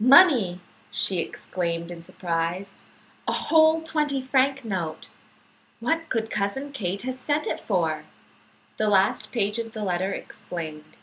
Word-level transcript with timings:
"Money!" 0.00 0.58
she 0.90 1.20
exclaimed 1.20 1.92
in 1.92 2.02
surprise. 2.02 2.74
"A 3.28 3.32
whole 3.32 3.80
twenty 3.82 4.20
franc 4.20 4.64
note. 4.64 5.10
What 5.78 6.08
could 6.08 6.28
Cousin 6.28 6.72
Kate 6.72 7.02
have 7.02 7.16
sent 7.18 7.46
it 7.46 7.60
for?" 7.60 8.02
The 8.78 8.88
last 8.88 9.30
page 9.30 9.60
of 9.60 9.70
the 9.70 9.84
letter 9.84 10.10
explained. 10.10 10.96